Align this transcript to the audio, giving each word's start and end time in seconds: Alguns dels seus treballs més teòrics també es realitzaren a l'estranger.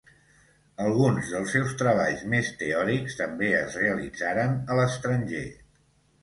Alguns 0.85 1.27
dels 1.33 1.51
seus 1.55 1.75
treballs 1.81 2.23
més 2.31 2.49
teòrics 2.63 3.19
també 3.21 3.51
es 3.59 3.77
realitzaren 3.83 4.57
a 4.77 4.81
l'estranger. 4.81 5.45